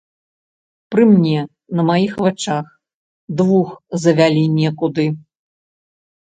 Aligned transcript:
Пры 0.93 1.03
мне, 1.09 1.39
на 1.79 1.85
маіх 1.89 2.13
вачах 2.23 2.65
двух 3.43 3.69
завялі 4.07 4.43
некуды. 4.57 5.05